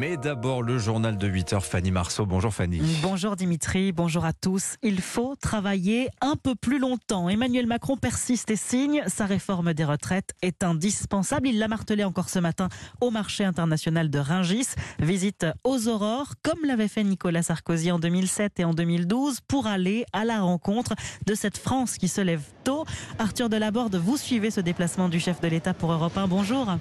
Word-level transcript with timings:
Mais 0.00 0.16
d'abord, 0.16 0.62
le 0.62 0.78
journal 0.78 1.18
de 1.18 1.28
8 1.28 1.52
h 1.52 1.60
Fanny 1.60 1.90
Marceau. 1.90 2.24
Bonjour 2.24 2.54
Fanny. 2.54 2.80
Bonjour 3.02 3.36
Dimitri, 3.36 3.92
bonjour 3.92 4.24
à 4.24 4.32
tous. 4.32 4.76
Il 4.82 5.02
faut 5.02 5.36
travailler 5.36 6.08
un 6.22 6.36
peu 6.36 6.54
plus 6.54 6.78
longtemps. 6.78 7.28
Emmanuel 7.28 7.66
Macron 7.66 7.98
persiste 7.98 8.50
et 8.50 8.56
signe. 8.56 9.02
Sa 9.08 9.26
réforme 9.26 9.74
des 9.74 9.84
retraites 9.84 10.32
est 10.40 10.64
indispensable. 10.64 11.48
Il 11.48 11.58
l'a 11.58 11.68
martelé 11.68 12.02
encore 12.02 12.30
ce 12.30 12.38
matin 12.38 12.70
au 13.02 13.10
marché 13.10 13.44
international 13.44 14.08
de 14.08 14.18
Ringis. 14.18 14.68
Visite 15.00 15.44
aux 15.64 15.86
aurores, 15.86 16.32
comme 16.42 16.64
l'avait 16.64 16.88
fait 16.88 17.04
Nicolas 17.04 17.42
Sarkozy 17.42 17.92
en 17.92 17.98
2007 17.98 18.58
et 18.60 18.64
en 18.64 18.72
2012, 18.72 19.40
pour 19.46 19.66
aller 19.66 20.06
à 20.14 20.24
la 20.24 20.40
rencontre 20.40 20.94
de 21.26 21.34
cette 21.34 21.58
France 21.58 21.98
qui 21.98 22.08
se 22.08 22.22
lève 22.22 22.44
tôt. 22.64 22.86
Arthur 23.18 23.50
Delaborde, 23.50 23.96
vous 23.96 24.16
suivez 24.16 24.50
ce 24.50 24.62
déplacement 24.62 25.10
du 25.10 25.20
chef 25.20 25.42
de 25.42 25.48
l'État 25.48 25.74
pour 25.74 25.92
Europe 25.92 26.16
1. 26.16 26.26
Bonjour. 26.26 26.78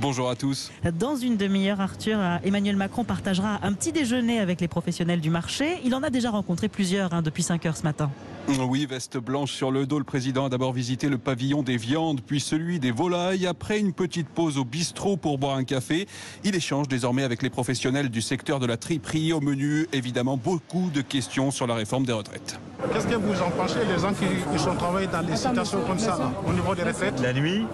Bonjour 0.00 0.30
à 0.30 0.36
tous. 0.36 0.72
Dans 0.98 1.16
une 1.16 1.36
demi-heure, 1.36 1.80
Arthur, 1.80 2.18
Emmanuel 2.44 2.76
Macron 2.76 3.04
partagera 3.04 3.60
un 3.62 3.74
petit 3.74 3.92
déjeuner 3.92 4.38
avec 4.38 4.62
les 4.62 4.68
professionnels 4.68 5.20
du 5.20 5.28
marché. 5.28 5.80
Il 5.84 5.94
en 5.94 6.02
a 6.02 6.08
déjà 6.08 6.30
rencontré 6.30 6.68
plusieurs 6.68 7.12
hein, 7.12 7.20
depuis 7.20 7.42
5 7.42 7.66
heures 7.66 7.76
ce 7.76 7.82
matin. 7.82 8.10
Oui, 8.48 8.86
veste 8.86 9.18
blanche 9.18 9.52
sur 9.52 9.70
le 9.70 9.84
dos, 9.84 9.98
le 9.98 10.04
président 10.04 10.46
a 10.46 10.48
d'abord 10.48 10.72
visité 10.72 11.10
le 11.10 11.18
pavillon 11.18 11.62
des 11.62 11.76
viandes, 11.76 12.22
puis 12.26 12.40
celui 12.40 12.80
des 12.80 12.90
volailles. 12.90 13.46
Après 13.46 13.78
une 13.78 13.92
petite 13.92 14.28
pause 14.28 14.56
au 14.56 14.64
bistrot 14.64 15.18
pour 15.18 15.36
boire 15.36 15.56
un 15.56 15.64
café, 15.64 16.08
il 16.42 16.54
échange 16.54 16.88
désormais 16.88 17.22
avec 17.22 17.42
les 17.42 17.50
professionnels 17.50 18.08
du 18.08 18.22
secteur 18.22 18.60
de 18.60 18.66
la 18.66 18.78
triperie. 18.78 19.34
Au 19.34 19.40
menu, 19.40 19.86
évidemment, 19.92 20.38
beaucoup 20.38 20.90
de 20.92 21.02
questions 21.02 21.50
sur 21.50 21.66
la 21.66 21.74
réforme 21.74 22.06
des 22.06 22.12
retraites. 22.12 22.58
Qu'est-ce 22.90 23.06
que 23.06 23.14
vous 23.14 23.40
en 23.42 23.50
pensez, 23.50 23.78
les 23.84 23.98
gens 23.98 24.12
qui, 24.12 24.58
sont 24.58 24.74
travaillés 24.74 25.06
dans 25.06 25.22
des 25.22 25.36
situations 25.36 25.80
comme 25.86 25.98
ça, 25.98 26.18
au 26.46 26.52
niveau 26.52 26.74
des 26.74 26.82
retraites 26.82 27.20
La 27.20 27.32
nuit, 27.32 27.66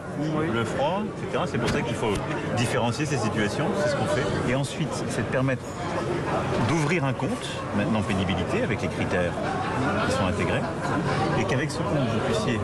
le 0.53 0.65
froid, 0.65 1.03
etc. 1.23 1.45
C'est 1.51 1.59
pour 1.59 1.69
ça 1.69 1.81
qu'il 1.81 1.95
faut 1.95 2.13
différencier 2.57 3.07
ces 3.07 3.17
situations, 3.17 3.67
c'est 3.83 3.91
ce 3.91 3.97
qu'on 3.97 4.07
fait. 4.07 4.25
Et 4.51 4.55
ensuite, 4.55 4.89
c'est 5.09 5.23
de 5.23 5.33
permettre 5.33 5.63
d'ouvrir 6.69 7.05
un 7.05 7.13
compte, 7.13 7.49
maintenant 7.77 8.03
pénibilité, 8.03 8.63
avec 8.63 8.83
les 8.83 8.89
critères 8.89 9.33
qui 10.07 10.13
sont 10.13 10.27
intégrés, 10.27 10.63
et 11.41 11.45
qu'avec 11.45 11.71
ce 11.71 11.79
compte, 11.79 12.09
vous 12.13 12.33
puissiez 12.33 12.61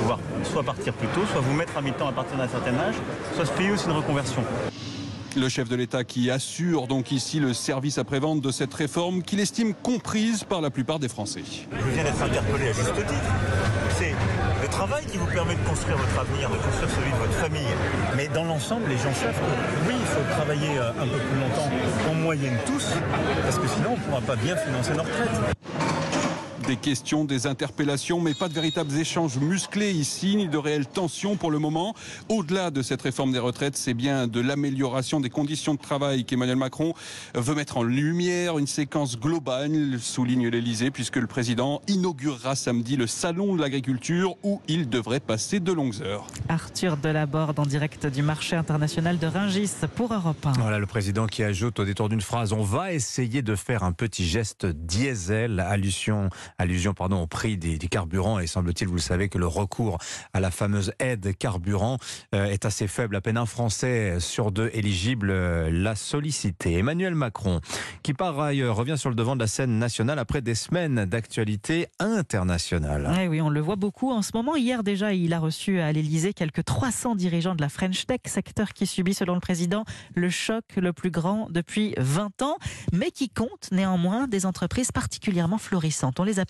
pouvoir 0.00 0.18
soit 0.44 0.62
partir 0.62 0.92
plus 0.92 1.08
tôt, 1.08 1.22
soit 1.32 1.40
vous 1.40 1.54
mettre 1.54 1.76
à 1.76 1.82
mi-temps 1.82 2.08
à 2.08 2.12
partir 2.12 2.36
d'un 2.36 2.48
certain 2.48 2.74
âge, 2.74 2.94
soit 3.34 3.46
se 3.46 3.52
payer 3.52 3.70
aussi 3.70 3.86
une 3.86 3.96
reconversion. 3.96 4.42
Le 5.36 5.50
chef 5.50 5.68
de 5.68 5.76
l'État 5.76 6.02
qui 6.02 6.30
assure 6.30 6.86
donc 6.86 7.12
ici 7.12 7.40
le 7.40 7.52
service 7.52 7.98
après-vente 7.98 8.40
de 8.40 8.50
cette 8.50 8.72
réforme 8.72 9.22
qu'il 9.22 9.38
estime 9.38 9.74
comprise 9.74 10.44
par 10.44 10.62
la 10.62 10.70
plupart 10.70 10.98
des 10.98 11.08
Français. 11.08 11.42
Je 11.44 11.90
viens 11.90 12.04
d'être 12.04 12.22
interpellé 12.22 12.68
à 12.68 12.72
juste 12.72 12.94
titre. 12.94 13.34
C'est 13.98 14.14
le 14.62 14.68
travail 14.68 15.04
qui 15.04 15.18
vous 15.18 15.26
permet 15.26 15.54
de 15.54 15.68
construire 15.68 15.98
votre 15.98 16.18
avenir, 16.18 16.48
de 16.48 16.56
construire 16.56 16.88
celui 16.90 17.10
de 17.10 17.16
votre 17.16 17.34
famille. 17.34 17.68
Mais 18.16 18.28
dans 18.28 18.44
l'ensemble, 18.44 18.88
les 18.88 18.96
gens 18.96 19.12
savent 19.12 19.34
que 19.34 19.88
oui, 19.88 19.94
il 20.00 20.06
faut 20.06 20.24
travailler 20.32 20.78
euh, 20.78 20.90
un 20.90 21.06
peu 21.06 21.18
plus 21.18 21.38
longtemps, 21.38 21.70
en 22.10 22.14
moyenne 22.14 22.56
tous, 22.64 22.94
parce 23.42 23.58
que 23.58 23.68
sinon 23.68 23.90
on 23.90 23.96
ne 23.98 24.02
pourra 24.04 24.20
pas 24.22 24.36
bien 24.36 24.56
financer 24.56 24.94
nos 24.94 25.02
retraites. 25.02 25.65
Des 26.66 26.76
questions, 26.76 27.24
des 27.24 27.46
interpellations, 27.46 28.20
mais 28.20 28.34
pas 28.34 28.48
de 28.48 28.54
véritables 28.54 28.92
échanges 28.98 29.38
musclés 29.38 29.92
ici, 29.92 30.34
ni 30.34 30.48
de 30.48 30.58
réelles 30.58 30.86
tensions 30.86 31.36
pour 31.36 31.52
le 31.52 31.60
moment. 31.60 31.94
Au-delà 32.28 32.72
de 32.72 32.82
cette 32.82 33.02
réforme 33.02 33.30
des 33.30 33.38
retraites, 33.38 33.76
c'est 33.76 33.94
bien 33.94 34.26
de 34.26 34.40
l'amélioration 34.40 35.20
des 35.20 35.30
conditions 35.30 35.74
de 35.74 35.78
travail 35.78 36.24
qu'Emmanuel 36.24 36.56
Macron 36.56 36.94
veut 37.34 37.54
mettre 37.54 37.76
en 37.76 37.84
lumière. 37.84 38.58
Une 38.58 38.66
séquence 38.66 39.16
globale, 39.16 40.00
souligne 40.00 40.48
l'Elysée, 40.48 40.90
puisque 40.90 41.16
le 41.16 41.28
président 41.28 41.82
inaugurera 41.86 42.56
samedi 42.56 42.96
le 42.96 43.06
salon 43.06 43.54
de 43.54 43.60
l'agriculture 43.60 44.34
où 44.42 44.60
il 44.66 44.88
devrait 44.88 45.20
passer 45.20 45.60
de 45.60 45.70
longues 45.70 46.02
heures. 46.02 46.26
Arthur 46.48 46.96
Delaborde 46.96 47.60
en 47.60 47.66
direct 47.66 48.06
du 48.06 48.22
marché 48.22 48.56
international 48.56 49.18
de 49.18 49.28
Ringis 49.28 49.70
pour 49.94 50.12
Europe 50.12 50.44
1. 50.44 50.52
Voilà 50.54 50.80
le 50.80 50.86
président 50.86 51.26
qui 51.26 51.44
ajoute 51.44 51.78
au 51.78 51.84
détour 51.84 52.08
d'une 52.08 52.20
phrase 52.20 52.52
on 52.52 52.62
va 52.62 52.92
essayer 52.92 53.42
de 53.42 53.54
faire 53.54 53.84
un 53.84 53.92
petit 53.92 54.26
geste 54.26 54.66
diesel, 54.66 55.60
allusion 55.60 56.28
allusion 56.58 56.94
pardon, 56.94 57.22
au 57.22 57.26
prix 57.26 57.56
des, 57.56 57.78
carburants. 57.78 58.38
Et 58.38 58.46
semble-t-il, 58.46 58.88
vous 58.88 58.96
le 58.96 59.00
savez, 59.00 59.28
que 59.28 59.38
le 59.38 59.46
recours 59.46 59.98
à 60.32 60.40
la 60.40 60.50
fameuse 60.50 60.92
aide 60.98 61.36
carburant 61.36 61.98
euh, 62.34 62.46
est 62.46 62.64
assez 62.64 62.86
faible. 62.86 63.16
À 63.16 63.20
peine 63.20 63.36
un 63.36 63.46
Français 63.46 64.18
sur 64.20 64.50
deux 64.50 64.70
éligible 64.72 65.30
euh, 65.30 65.70
l'a 65.70 65.94
sollicité. 65.94 66.74
Emmanuel 66.74 67.14
Macron, 67.14 67.60
qui 68.02 68.14
par 68.14 68.38
ailleurs 68.40 68.76
revient 68.76 68.98
sur 68.98 69.10
le 69.10 69.16
devant 69.16 69.36
de 69.36 69.40
la 69.40 69.46
scène 69.46 69.78
nationale 69.78 70.18
après 70.18 70.40
des 70.40 70.54
semaines 70.54 71.04
d'actualité 71.04 71.86
internationale. 71.98 73.12
Eh 73.20 73.28
oui, 73.28 73.40
on 73.40 73.50
le 73.50 73.60
voit 73.60 73.76
beaucoup 73.76 74.10
en 74.10 74.22
ce 74.22 74.30
moment. 74.34 74.56
Hier 74.56 74.82
déjà, 74.82 75.12
il 75.12 75.32
a 75.32 75.38
reçu 75.38 75.80
à 75.80 75.92
l'Elysée 75.92 76.32
quelques 76.32 76.64
300 76.64 77.14
dirigeants 77.14 77.54
de 77.54 77.60
la 77.60 77.68
French 77.68 78.06
Tech, 78.06 78.20
secteur 78.26 78.72
qui 78.72 78.86
subit, 78.86 79.14
selon 79.14 79.34
le 79.34 79.40
président, 79.40 79.84
le 80.14 80.30
choc 80.30 80.64
le 80.76 80.92
plus 80.92 81.10
grand 81.10 81.48
depuis 81.50 81.94
20 81.98 82.42
ans, 82.42 82.56
mais 82.92 83.10
qui 83.10 83.28
compte 83.28 83.68
néanmoins 83.72 84.26
des 84.26 84.46
entreprises 84.46 84.92
particulièrement 84.92 85.58
florissantes. 85.58 86.20
On 86.20 86.24
les 86.24 86.38
appelle 86.38 86.45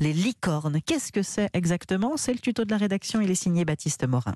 les 0.00 0.12
licornes. 0.12 0.80
Qu'est-ce 0.82 1.12
que 1.12 1.22
c'est 1.22 1.50
exactement? 1.52 2.16
C'est 2.16 2.32
le 2.32 2.38
tuto 2.38 2.64
de 2.64 2.70
la 2.70 2.76
rédaction, 2.76 3.20
il 3.20 3.30
est 3.30 3.34
signé 3.34 3.64
Baptiste 3.64 4.06
Morin. 4.06 4.34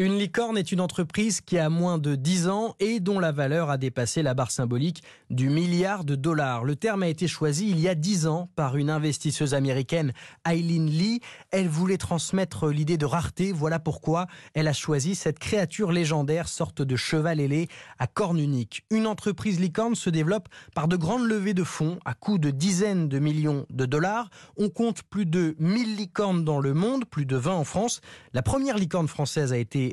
Une 0.00 0.16
licorne 0.16 0.56
est 0.56 0.72
une 0.72 0.80
entreprise 0.80 1.42
qui 1.42 1.58
a 1.58 1.68
moins 1.68 1.98
de 1.98 2.14
10 2.14 2.48
ans 2.48 2.74
et 2.80 3.00
dont 3.00 3.20
la 3.20 3.32
valeur 3.32 3.68
a 3.68 3.76
dépassé 3.76 4.22
la 4.22 4.32
barre 4.32 4.50
symbolique 4.50 5.02
du 5.28 5.50
milliard 5.50 6.04
de 6.04 6.14
dollars. 6.14 6.64
Le 6.64 6.74
terme 6.74 7.02
a 7.02 7.08
été 7.08 7.28
choisi 7.28 7.68
il 7.68 7.78
y 7.78 7.86
a 7.86 7.94
10 7.94 8.26
ans 8.26 8.48
par 8.56 8.78
une 8.78 8.88
investisseuse 8.88 9.52
américaine, 9.52 10.14
Eileen 10.48 10.86
Lee. 10.86 11.20
Elle 11.50 11.68
voulait 11.68 11.98
transmettre 11.98 12.68
l'idée 12.68 12.96
de 12.96 13.04
rareté. 13.04 13.52
Voilà 13.52 13.78
pourquoi 13.78 14.26
elle 14.54 14.68
a 14.68 14.72
choisi 14.72 15.14
cette 15.14 15.38
créature 15.38 15.92
légendaire, 15.92 16.48
sorte 16.48 16.80
de 16.80 16.96
cheval 16.96 17.38
ailé 17.38 17.68
à 17.98 18.06
cornes 18.06 18.40
uniques. 18.40 18.86
Une 18.88 19.06
entreprise 19.06 19.60
licorne 19.60 19.96
se 19.96 20.08
développe 20.08 20.48
par 20.74 20.88
de 20.88 20.96
grandes 20.96 21.26
levées 21.26 21.52
de 21.52 21.62
fonds 21.62 21.98
à 22.06 22.14
coût 22.14 22.38
de 22.38 22.48
dizaines 22.48 23.10
de 23.10 23.18
millions 23.18 23.66
de 23.68 23.84
dollars. 23.84 24.30
On 24.56 24.70
compte 24.70 25.02
plus 25.02 25.26
de 25.26 25.56
1000 25.58 25.96
licornes 25.96 26.42
dans 26.42 26.58
le 26.58 26.72
monde, 26.72 27.04
plus 27.04 27.26
de 27.26 27.36
20 27.36 27.52
en 27.52 27.64
France. 27.64 28.00
La 28.32 28.40
première 28.40 28.78
licorne 28.78 29.06
française 29.06 29.52
a 29.52 29.58
été 29.58 29.89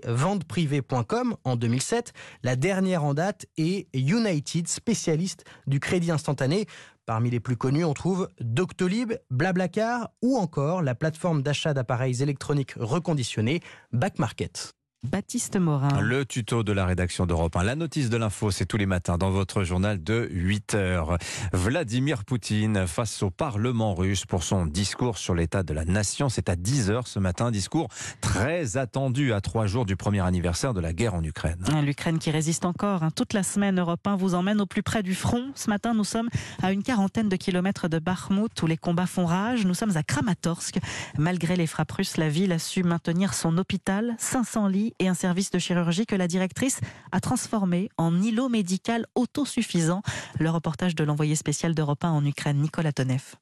en 1.44 1.56
2007. 1.56 2.14
La 2.44 2.56
dernière 2.56 3.04
en 3.04 3.14
date 3.14 3.46
est 3.58 3.88
United, 3.94 4.68
spécialiste 4.68 5.46
du 5.66 5.80
crédit 5.80 6.12
instantané. 6.12 6.66
Parmi 7.06 7.30
les 7.30 7.40
plus 7.40 7.56
connus, 7.56 7.86
on 7.86 7.94
trouve 7.94 8.28
Doctolib, 8.42 9.14
Blablacar 9.32 10.10
ou 10.22 10.38
encore 10.38 10.82
la 10.82 10.94
plateforme 10.94 11.42
d'achat 11.42 11.74
d'appareils 11.74 12.22
électroniques 12.22 12.74
reconditionnés 12.78 13.62
Backmarket. 13.94 14.77
Baptiste 15.04 15.58
Morin. 15.58 16.02
Le 16.02 16.26
tuto 16.26 16.64
de 16.64 16.72
la 16.74 16.86
rédaction 16.86 17.28
d'Europe 17.28 17.56
1. 17.56 17.64
La 17.64 17.76
notice 17.76 18.10
de 18.10 18.18
l'info, 18.18 18.50
c'est 18.50 18.66
tous 18.66 18.78
les 18.78 18.88
matins 18.88 19.20
dans 19.20 19.30
votre 19.30 19.64
journal 19.64 20.04
de 20.04 20.28
8 20.32 20.74
heures. 20.74 21.18
Vladimir 21.54 22.26
Poutine 22.26 22.88
face 22.88 23.22
au 23.22 23.30
Parlement 23.30 23.94
russe 23.94 24.26
pour 24.26 24.44
son 24.44 24.66
discours 24.66 25.20
sur 25.20 25.36
l'état 25.36 25.62
de 25.62 25.72
la 25.74 25.86
nation. 25.86 26.30
C'est 26.30 26.50
à 26.50 26.56
10 26.56 26.90
heures 26.90 27.08
ce 27.08 27.20
matin. 27.20 27.52
Discours 27.52 27.90
très 28.22 28.78
attendu 28.78 29.34
à 29.34 29.40
trois 29.40 29.68
jours 29.68 29.86
du 29.86 29.96
premier 29.96 30.22
anniversaire 30.22 30.74
de 30.74 30.82
la 30.82 30.94
guerre 30.94 31.14
en 31.14 31.24
Ukraine. 31.24 31.64
L'Ukraine 31.84 32.18
qui 32.18 32.32
résiste 32.32 32.66
encore. 32.66 33.04
Hein. 33.04 33.12
Toute 33.16 33.34
la 33.34 33.44
semaine, 33.44 33.80
Europe 33.80 34.06
1 34.06 34.16
vous 34.16 34.34
emmène 34.34 34.60
au 34.60 34.66
plus 34.66 34.84
près 34.84 35.04
du 35.04 35.14
front. 35.14 35.52
Ce 35.54 35.70
matin, 35.70 35.94
nous 35.94 36.06
sommes 36.06 36.30
à 36.64 36.72
une 36.72 36.82
quarantaine 36.82 37.30
de 37.30 37.36
kilomètres 37.36 37.88
de 37.88 38.00
Bakhmut 38.00 38.62
où 38.64 38.66
les 38.66 38.78
combats 38.78 39.06
font 39.06 39.28
rage. 39.28 39.64
Nous 39.64 39.76
sommes 39.76 39.96
à 39.96 40.02
Kramatorsk. 40.02 40.80
Malgré 41.20 41.56
les 41.56 41.68
frappes 41.68 41.92
russes, 41.92 42.18
la 42.18 42.30
ville 42.30 42.52
a 42.52 42.60
su 42.60 42.82
maintenir 42.82 43.36
son 43.36 43.60
hôpital, 43.60 44.16
500 44.18 44.68
lits 44.68 44.87
et 45.00 45.08
un 45.08 45.14
service 45.14 45.52
de 45.52 45.60
chirurgie 45.60 46.06
que 46.06 46.16
la 46.16 46.28
directrice 46.28 46.80
a 47.12 47.20
transformé 47.20 47.90
en 47.98 48.22
îlot 48.22 48.50
médical 48.50 49.06
autosuffisant. 49.16 50.02
Le 50.40 50.50
reportage 50.50 50.96
de 50.96 51.04
l'envoyé 51.04 51.36
spécial 51.36 51.74
d'Europe 51.76 52.04
1 52.04 52.12
en 52.12 52.26
Ukraine, 52.26 52.58
Nicolas 52.58 52.92
Tonev. 52.92 53.36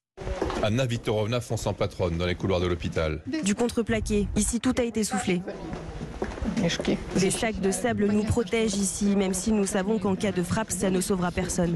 Anna 0.64 0.86
Vitorovna 0.86 1.42
fonce 1.42 1.64
sans 1.64 1.74
patronne 1.74 2.18
dans 2.18 2.26
les 2.26 2.36
couloirs 2.36 2.60
de 2.62 2.68
l'hôpital. 2.68 3.22
Du 3.44 3.56
contreplaqué. 3.56 4.28
Ici, 4.36 4.60
tout 4.60 4.74
a 4.78 4.84
été 4.84 5.04
soufflé. 5.04 5.42
Des 7.20 7.32
sacs 7.32 7.60
de 7.60 7.72
sable 7.72 8.08
nous 8.08 8.24
protègent 8.24 8.76
ici, 8.76 9.16
même 9.16 9.34
si 9.34 9.52
nous 9.52 9.66
savons 9.66 10.00
qu'en 10.00 10.16
cas 10.16 10.32
de 10.32 10.42
frappe, 10.42 10.72
ça 10.72 10.90
ne 10.90 11.02
sauvera 11.02 11.32
personne. 11.32 11.76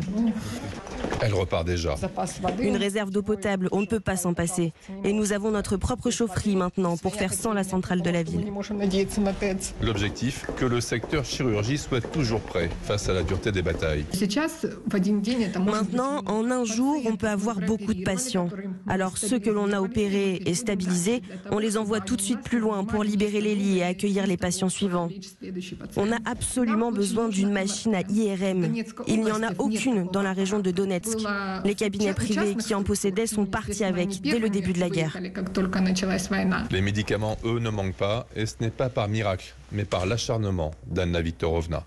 Elle 1.21 1.33
repart 1.33 1.65
déjà. 1.65 1.95
Une 2.59 2.77
réserve 2.77 3.11
d'eau 3.11 3.21
potable, 3.21 3.67
on 3.71 3.81
ne 3.81 3.85
peut 3.85 3.99
pas 3.99 4.15
s'en 4.15 4.33
passer. 4.33 4.73
Et 5.03 5.13
nous 5.13 5.33
avons 5.33 5.51
notre 5.51 5.77
propre 5.77 6.11
chaufferie 6.11 6.55
maintenant 6.55 6.97
pour 6.97 7.15
faire 7.15 7.33
sans 7.33 7.53
la 7.53 7.63
centrale 7.63 8.01
de 8.01 8.09
la 8.09 8.23
ville. 8.23 8.51
L'objectif, 9.81 10.45
que 10.55 10.65
le 10.65 10.81
secteur 10.81 11.25
chirurgie 11.25 11.77
soit 11.77 12.01
toujours 12.01 12.41
prêt 12.41 12.69
face 12.83 13.09
à 13.09 13.13
la 13.13 13.23
dureté 13.23 13.51
des 13.51 13.61
batailles. 13.61 14.05
Maintenant, 15.65 16.21
en 16.25 16.49
un 16.51 16.63
jour, 16.63 17.01
on 17.05 17.15
peut 17.15 17.27
avoir 17.27 17.59
beaucoup 17.59 17.93
de 17.93 18.03
patients. 18.03 18.49
Alors 18.87 19.17
ceux 19.17 19.39
que 19.39 19.49
l'on 19.49 19.71
a 19.71 19.81
opérés 19.81 20.41
et 20.45 20.53
stabilisés, 20.53 21.21
on 21.51 21.59
les 21.59 21.77
envoie 21.77 21.99
tout 21.99 22.15
de 22.15 22.21
suite 22.21 22.41
plus 22.41 22.59
loin 22.59 22.83
pour 22.83 23.03
libérer 23.03 23.41
les 23.41 23.55
lits 23.55 23.79
et 23.79 23.83
accueillir 23.83 24.27
les 24.27 24.37
patients 24.37 24.69
suivants. 24.69 25.09
On 25.95 26.11
a 26.11 26.17
absolument 26.25 26.91
besoin 26.91 27.27
d'une 27.29 27.51
machine 27.51 27.95
à 27.95 28.01
IRM. 28.01 28.73
Il 29.07 29.23
n'y 29.23 29.31
en 29.31 29.43
a 29.43 29.51
aucune 29.57 30.07
dans 30.11 30.21
la 30.21 30.33
région 30.33 30.59
de 30.59 30.71
Donetsk. 30.71 31.08
Les 31.65 31.75
cabinets 31.75 32.13
privés 32.13 32.55
qui 32.55 32.73
en 32.73 32.83
possédaient 32.83 33.27
sont 33.27 33.45
partis 33.45 33.83
avec 33.83 34.21
dès 34.21 34.39
le 34.39 34.49
début 34.49 34.73
de 34.73 34.79
la 34.79 34.89
guerre. 34.89 35.17
Les 36.71 36.81
médicaments, 36.81 37.37
eux, 37.43 37.59
ne 37.59 37.69
manquent 37.69 37.95
pas, 37.95 38.27
et 38.35 38.45
ce 38.45 38.55
n'est 38.61 38.69
pas 38.69 38.89
par 38.89 39.07
miracle, 39.07 39.53
mais 39.71 39.85
par 39.85 40.05
l'acharnement 40.05 40.71
d'Anna 40.87 41.21
Viktorovna. 41.21 41.85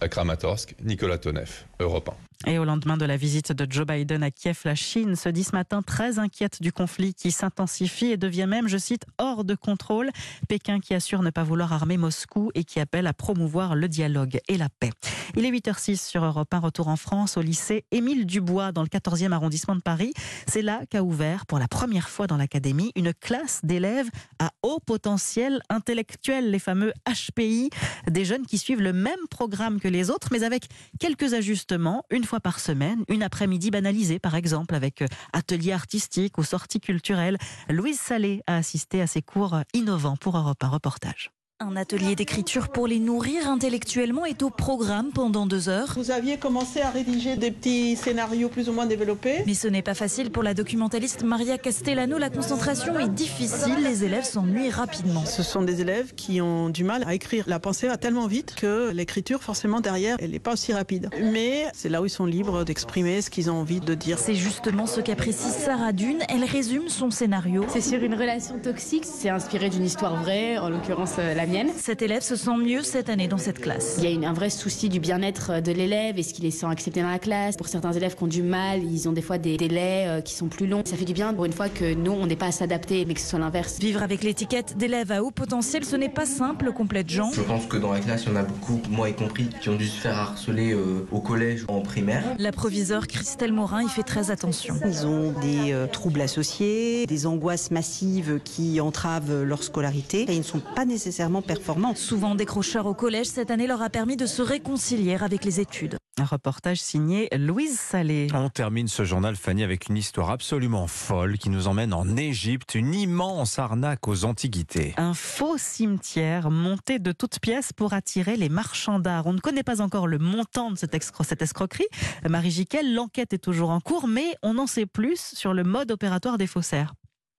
À 0.00 0.08
Kramatorsk, 0.08 0.74
Nicolas 0.82 1.18
Tonev, 1.18 1.64
Europe 1.80 2.10
1. 2.10 2.33
Et 2.46 2.58
au 2.58 2.64
lendemain 2.64 2.98
de 2.98 3.06
la 3.06 3.16
visite 3.16 3.52
de 3.52 3.66
Joe 3.70 3.86
Biden 3.86 4.22
à 4.22 4.30
Kiev, 4.30 4.60
la 4.64 4.74
Chine 4.74 5.16
se 5.16 5.30
dit 5.30 5.44
ce 5.44 5.52
matin 5.52 5.80
très 5.80 6.18
inquiète 6.18 6.60
du 6.60 6.72
conflit 6.72 7.14
qui 7.14 7.30
s'intensifie 7.30 8.06
et 8.06 8.16
devient 8.18 8.46
même, 8.46 8.68
je 8.68 8.76
cite, 8.76 9.06
hors 9.16 9.44
de 9.44 9.54
contrôle. 9.54 10.10
Pékin 10.46 10.78
qui 10.78 10.92
assure 10.92 11.22
ne 11.22 11.30
pas 11.30 11.42
vouloir 11.42 11.72
armer 11.72 11.96
Moscou 11.96 12.50
et 12.54 12.64
qui 12.64 12.80
appelle 12.80 13.06
à 13.06 13.14
promouvoir 13.14 13.74
le 13.74 13.88
dialogue 13.88 14.40
et 14.48 14.58
la 14.58 14.68
paix. 14.68 14.90
Il 15.36 15.46
est 15.46 15.50
8h06 15.50 16.06
sur 16.06 16.22
Europe 16.22 16.52
1, 16.52 16.58
retour 16.58 16.88
en 16.88 16.96
France 16.96 17.38
au 17.38 17.40
lycée 17.40 17.86
Émile 17.90 18.26
Dubois 18.26 18.72
dans 18.72 18.82
le 18.82 18.88
14e 18.88 19.32
arrondissement 19.32 19.74
de 19.74 19.80
Paris. 19.80 20.12
C'est 20.46 20.62
là 20.62 20.82
qu'a 20.90 21.02
ouvert 21.02 21.46
pour 21.46 21.58
la 21.58 21.66
première 21.66 22.10
fois 22.10 22.26
dans 22.26 22.36
l'académie 22.36 22.92
une 22.94 23.14
classe 23.14 23.60
d'élèves 23.62 24.10
à 24.38 24.50
haut 24.62 24.80
potentiel 24.84 25.62
intellectuel, 25.70 26.50
les 26.50 26.58
fameux 26.58 26.92
HPI, 27.08 27.70
des 28.10 28.24
jeunes 28.26 28.46
qui 28.46 28.58
suivent 28.58 28.82
le 28.82 28.92
même 28.92 29.14
programme 29.30 29.80
que 29.80 29.88
les 29.88 30.10
autres 30.10 30.28
mais 30.30 30.42
avec 30.42 30.66
quelques 31.00 31.32
ajustements, 31.32 32.04
une 32.10 32.24
fois 32.24 32.33
par 32.40 32.60
semaine, 32.60 33.04
une 33.08 33.22
après-midi 33.22 33.70
banalisée 33.70 34.18
par 34.18 34.34
exemple 34.34 34.74
avec 34.74 35.02
euh, 35.02 35.06
ateliers 35.32 35.72
artistiques 35.72 36.38
ou 36.38 36.44
sorties 36.44 36.80
culturelles. 36.80 37.38
Louise 37.68 37.98
Salé 37.98 38.42
a 38.46 38.56
assisté 38.56 39.00
à 39.00 39.06
ces 39.06 39.22
cours 39.22 39.58
innovants 39.72 40.16
pour 40.16 40.36
Europe 40.36 40.62
un 40.62 40.68
reportage. 40.68 41.33
Un 41.60 41.76
atelier 41.76 42.16
d'écriture 42.16 42.68
pour 42.68 42.88
les 42.88 42.98
nourrir 42.98 43.46
intellectuellement 43.48 44.24
est 44.24 44.42
au 44.42 44.50
programme 44.50 45.12
pendant 45.14 45.46
deux 45.46 45.68
heures. 45.68 45.94
Vous 45.96 46.10
aviez 46.10 46.36
commencé 46.36 46.80
à 46.80 46.90
rédiger 46.90 47.36
des 47.36 47.52
petits 47.52 47.94
scénarios 47.94 48.48
plus 48.48 48.68
ou 48.68 48.72
moins 48.72 48.86
développés. 48.86 49.44
Mais 49.46 49.54
ce 49.54 49.68
n'est 49.68 49.80
pas 49.80 49.94
facile 49.94 50.32
pour 50.32 50.42
la 50.42 50.52
documentaliste 50.52 51.22
Maria 51.22 51.56
Castellano. 51.56 52.18
La 52.18 52.28
concentration 52.28 52.98
est 52.98 53.08
difficile, 53.08 53.84
les 53.84 54.02
élèves 54.02 54.24
s'ennuient 54.24 54.70
rapidement. 54.70 55.24
Ce 55.24 55.44
sont 55.44 55.62
des 55.62 55.80
élèves 55.80 56.12
qui 56.16 56.40
ont 56.40 56.70
du 56.70 56.82
mal 56.82 57.04
à 57.06 57.14
écrire. 57.14 57.44
La 57.46 57.60
pensée 57.60 57.86
va 57.86 57.98
tellement 57.98 58.26
vite 58.26 58.56
que 58.56 58.90
l'écriture, 58.90 59.40
forcément, 59.40 59.80
derrière, 59.80 60.16
elle 60.18 60.32
n'est 60.32 60.40
pas 60.40 60.54
aussi 60.54 60.72
rapide. 60.72 61.08
Mais 61.20 61.66
c'est 61.72 61.88
là 61.88 62.02
où 62.02 62.06
ils 62.06 62.10
sont 62.10 62.26
libres 62.26 62.64
d'exprimer 62.64 63.22
ce 63.22 63.30
qu'ils 63.30 63.48
ont 63.48 63.60
envie 63.60 63.78
de 63.78 63.94
dire. 63.94 64.18
C'est 64.18 64.34
justement 64.34 64.86
ce 64.86 65.00
qu'apprécie 65.00 65.50
Sarah 65.50 65.92
Dune. 65.92 66.18
Elle 66.28 66.42
résume 66.42 66.88
son 66.88 67.12
scénario. 67.12 67.64
C'est 67.68 67.80
sur 67.80 68.02
une 68.02 68.14
relation 68.14 68.58
toxique. 68.58 69.04
C'est 69.04 69.30
inspiré 69.30 69.70
d'une 69.70 69.84
histoire 69.84 70.20
vraie, 70.20 70.58
en 70.58 70.68
l'occurrence 70.68 71.14
euh, 71.20 71.43
la 71.44 71.52
mienne. 71.52 71.70
Cet 71.76 72.00
élève 72.00 72.22
se 72.22 72.36
sent 72.36 72.56
mieux 72.56 72.82
cette 72.82 73.08
année 73.10 73.28
dans 73.28 73.38
cette 73.38 73.60
classe. 73.60 73.98
Il 74.02 74.04
y 74.04 74.24
a 74.24 74.28
un 74.28 74.32
vrai 74.32 74.48
souci 74.48 74.88
du 74.88 74.98
bien-être 74.98 75.60
de 75.60 75.72
l'élève. 75.72 76.18
Est-ce 76.18 76.32
qu'il 76.32 76.46
est 76.46 76.50
sent 76.50 76.66
accepté 76.70 77.02
dans 77.02 77.10
la 77.10 77.18
classe? 77.18 77.56
Pour 77.56 77.68
certains 77.68 77.92
élèves 77.92 78.16
qui 78.16 78.22
ont 78.22 78.28
du 78.28 78.42
mal, 78.42 78.82
ils 78.82 79.08
ont 79.08 79.12
des 79.12 79.20
fois 79.20 79.36
des 79.36 79.56
délais 79.56 80.06
euh, 80.06 80.20
qui 80.22 80.34
sont 80.34 80.48
plus 80.48 80.66
longs. 80.66 80.82
Ça 80.86 80.96
fait 80.96 81.04
du 81.04 81.12
bien 81.12 81.34
pour 81.34 81.44
une 81.44 81.52
fois 81.52 81.68
que 81.68 81.94
nous, 81.94 82.12
on 82.12 82.26
n'est 82.26 82.36
pas 82.36 82.46
à 82.46 82.52
s'adapter, 82.52 83.04
mais 83.04 83.14
que 83.14 83.20
ce 83.20 83.26
soit 83.26 83.38
l'inverse. 83.38 83.78
Vivre 83.78 84.02
avec 84.02 84.22
l'étiquette 84.22 84.78
d'élève 84.78 85.12
à 85.12 85.22
haut 85.22 85.30
potentiel, 85.30 85.84
ce 85.84 85.96
n'est 85.96 86.08
pas 86.08 86.24
simple, 86.24 86.72
complète 86.72 87.10
Jean. 87.10 87.30
Je 87.32 87.42
pense 87.42 87.66
que 87.66 87.76
dans 87.76 87.92
la 87.92 88.00
classe, 88.00 88.24
il 88.24 88.30
y 88.30 88.32
en 88.32 88.36
a 88.36 88.42
beaucoup, 88.42 88.80
moi 88.88 89.10
y 89.10 89.14
compris, 89.14 89.48
qui 89.60 89.68
ont 89.68 89.76
dû 89.76 89.86
se 89.86 90.00
faire 90.00 90.18
harceler 90.18 90.72
euh, 90.72 91.06
au 91.12 91.20
collège 91.20 91.64
ou 91.68 91.72
en 91.72 91.82
primaire. 91.82 92.24
La 92.38 92.52
proviseure 92.52 93.06
Christelle 93.06 93.52
Morin 93.52 93.82
y 93.82 93.88
fait 93.88 94.02
très 94.02 94.30
attention. 94.30 94.76
Ils 94.86 95.06
ont 95.06 95.32
des 95.42 95.72
euh, 95.72 95.86
troubles 95.86 96.22
associés, 96.22 97.06
des 97.06 97.26
angoisses 97.26 97.70
massives 97.70 98.40
qui 98.44 98.80
entravent 98.80 99.42
leur 99.42 99.62
scolarité 99.62 100.22
et 100.22 100.32
ils 100.32 100.38
ne 100.38 100.42
sont 100.42 100.62
pas 100.74 100.86
nécessairement 100.86 101.33
performants. 101.42 101.94
Souvent 101.94 102.34
décrocheurs 102.34 102.86
au 102.86 102.94
collège, 102.94 103.26
cette 103.26 103.50
année 103.50 103.66
leur 103.66 103.82
a 103.82 103.90
permis 103.90 104.16
de 104.16 104.26
se 104.26 104.42
réconcilier 104.42 105.16
avec 105.20 105.44
les 105.44 105.60
études. 105.60 105.96
Un 106.16 106.24
reportage 106.24 106.80
signé 106.80 107.28
Louise 107.36 107.76
Salé. 107.76 108.28
On 108.34 108.48
termine 108.48 108.86
ce 108.86 109.04
journal, 109.04 109.34
Fanny, 109.34 109.64
avec 109.64 109.88
une 109.88 109.96
histoire 109.96 110.30
absolument 110.30 110.86
folle 110.86 111.38
qui 111.38 111.50
nous 111.50 111.66
emmène 111.66 111.92
en 111.92 112.16
Égypte, 112.16 112.76
une 112.76 112.94
immense 112.94 113.58
arnaque 113.58 114.06
aux 114.06 114.24
antiquités. 114.24 114.94
Un 114.96 115.12
faux 115.14 115.58
cimetière 115.58 116.52
monté 116.52 117.00
de 117.00 117.10
toutes 117.10 117.40
pièces 117.40 117.72
pour 117.72 117.94
attirer 117.94 118.36
les 118.36 118.48
marchands 118.48 119.00
d'art. 119.00 119.26
On 119.26 119.32
ne 119.32 119.40
connaît 119.40 119.64
pas 119.64 119.80
encore 119.80 120.06
le 120.06 120.18
montant 120.18 120.70
de 120.70 120.78
cette, 120.78 120.96
cette 121.24 121.42
escroquerie. 121.42 121.88
Marie 122.28 122.52
Jiquel, 122.52 122.94
l'enquête 122.94 123.32
est 123.32 123.38
toujours 123.38 123.70
en 123.70 123.80
cours, 123.80 124.06
mais 124.06 124.36
on 124.42 124.58
en 124.58 124.68
sait 124.68 124.86
plus 124.86 125.34
sur 125.34 125.52
le 125.52 125.64
mode 125.64 125.90
opératoire 125.90 126.38
des 126.38 126.46
faussaires. 126.46 126.94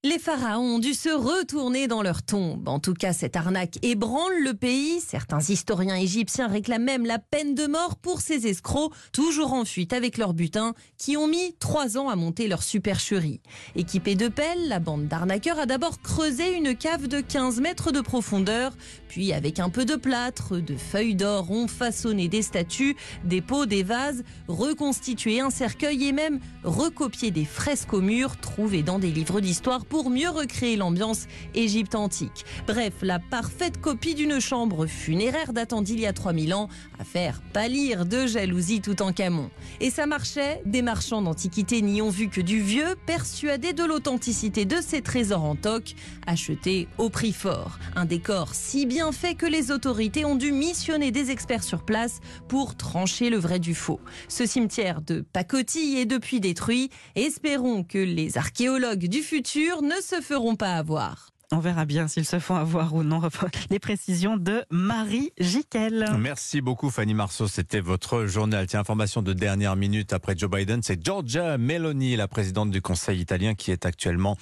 Les 0.07 0.19
pharaons 0.19 0.75
ont 0.75 0.77
dû 0.77 0.93
se 0.93 1.09
retourner 1.09 1.87
dans 1.87 2.03
leur 2.03 2.21
tombe. 2.21 2.69
En 2.69 2.77
tout 2.79 2.93
cas, 2.93 3.11
cette 3.11 3.35
arnaque 3.35 3.83
ébranle 3.83 4.43
le 4.43 4.53
pays. 4.53 5.01
Certains 5.01 5.39
historiens 5.39 5.95
égyptiens 5.95 6.47
réclament 6.47 6.83
même 6.83 7.05
la 7.07 7.17
peine 7.17 7.55
de 7.55 7.65
mort 7.65 7.95
pour 7.95 8.21
ces 8.21 8.45
escrocs, 8.45 8.93
toujours 9.11 9.53
en 9.53 9.65
fuite 9.65 9.93
avec 9.93 10.19
leur 10.19 10.35
butin, 10.35 10.75
qui 10.99 11.17
ont 11.17 11.27
mis 11.27 11.55
trois 11.59 11.97
ans 11.97 12.07
à 12.07 12.15
monter 12.15 12.47
leur 12.47 12.61
supercherie. 12.61 13.41
Équipée 13.75 14.13
de 14.13 14.27
pelles, 14.27 14.67
la 14.67 14.77
bande 14.77 15.07
d'arnaqueurs 15.07 15.57
a 15.57 15.65
d'abord 15.65 15.99
creusé 15.99 16.55
une 16.55 16.75
cave 16.75 17.07
de 17.07 17.19
15 17.19 17.59
mètres 17.59 17.91
de 17.91 18.01
profondeur, 18.01 18.73
puis 19.07 19.33
avec 19.33 19.59
un 19.59 19.71
peu 19.71 19.85
de 19.85 19.95
plâtre, 19.95 20.57
de 20.57 20.75
feuilles 20.75 21.15
d'or, 21.15 21.49
ont 21.49 21.67
façonné 21.67 22.27
des 22.27 22.43
statues, 22.43 22.95
des 23.23 23.41
pots, 23.41 23.65
des 23.65 23.81
vases, 23.81 24.23
reconstitué 24.47 25.39
un 25.39 25.49
cercueil 25.49 26.05
et 26.05 26.11
même 26.11 26.39
recopié 26.63 27.31
des 27.31 27.45
fresques 27.45 27.93
au 27.93 28.01
mur 28.01 28.37
trouvées 28.37 28.83
dans 28.83 28.99
des 28.99 29.09
livres 29.09 29.41
d'histoire 29.41 29.83
pour 29.95 30.09
mieux 30.09 30.29
recréer 30.29 30.75
l'ambiance 30.75 31.25
Égypte 31.53 31.95
antique. 31.95 32.43
Bref, 32.67 32.95
la 33.01 33.17
parfaite 33.17 33.79
copie 33.79 34.13
d'une 34.13 34.41
chambre 34.41 34.87
funéraire 34.87 35.53
datant 35.53 35.81
d'il 35.81 36.01
y 36.01 36.05
a 36.05 36.11
3000 36.11 36.53
ans 36.53 36.67
à 36.99 37.05
faire 37.05 37.41
pâlir 37.53 38.05
de 38.05 38.27
jalousie 38.27 38.81
tout 38.81 39.01
en 39.01 39.13
camon. 39.13 39.49
Et 39.79 39.89
ça 39.89 40.05
marchait, 40.05 40.61
des 40.65 40.81
marchands 40.81 41.21
d'antiquités 41.21 41.81
n'y 41.81 42.01
ont 42.01 42.09
vu 42.09 42.27
que 42.27 42.41
du 42.41 42.59
vieux, 42.59 42.97
persuadés 43.05 43.71
de 43.71 43.85
l'authenticité 43.85 44.65
de 44.65 44.81
ces 44.81 45.01
trésors 45.01 45.45
en 45.45 45.55
toc, 45.55 45.93
achetés 46.27 46.89
au 46.97 47.09
prix 47.09 47.31
fort. 47.31 47.79
Un 47.95 48.03
décor 48.03 48.53
si 48.53 48.85
bien 48.85 49.13
fait 49.13 49.35
que 49.35 49.45
les 49.45 49.71
autorités 49.71 50.25
ont 50.25 50.35
dû 50.35 50.51
missionner 50.51 51.11
des 51.11 51.31
experts 51.31 51.63
sur 51.63 51.85
place 51.85 52.19
pour 52.49 52.75
trancher 52.75 53.29
le 53.29 53.37
vrai 53.37 53.59
du 53.59 53.73
faux. 53.73 54.01
Ce 54.27 54.45
cimetière 54.45 54.99
de 55.01 55.21
pacotille 55.21 55.99
est 55.99 56.05
depuis 56.05 56.41
détruit. 56.41 56.89
Espérons 57.15 57.85
que 57.85 57.97
les 57.97 58.37
archéologues 58.37 59.07
du 59.07 59.21
futur 59.21 59.84
ne 59.85 60.01
se 60.01 60.21
feront 60.21 60.55
pas 60.55 60.73
avoir. 60.73 61.29
On 61.51 61.59
verra 61.59 61.85
bien 61.85 62.07
s'ils 62.07 62.25
se 62.25 62.39
font 62.39 62.55
avoir 62.55 62.95
ou 62.95 63.03
non. 63.03 63.21
Les 63.69 63.79
précisions 63.79 64.35
de 64.35 64.63
Marie 64.71 65.31
Jiquel. 65.39 66.09
Merci 66.17 66.59
beaucoup 66.59 66.89
Fanny 66.89 67.13
Marceau, 67.13 67.47
c'était 67.47 67.81
votre 67.81 68.25
journal. 68.25 68.65
Tiens, 68.65 68.79
information 68.79 69.21
de 69.21 69.31
dernière 69.31 69.75
minute 69.75 70.11
après 70.11 70.35
Joe 70.35 70.49
Biden, 70.49 70.81
c'est 70.81 71.03
Giorgia 71.03 71.57
Meloni, 71.57 72.15
la 72.15 72.27
présidente 72.27 72.71
du 72.71 72.81
Conseil 72.81 73.21
italien 73.21 73.53
qui 73.53 73.71
est 73.71 73.85
actuellement 73.85 74.37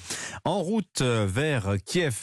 en 0.46 0.60
route 0.60 1.02
vers 1.02 1.76
Kiev. 1.86 2.12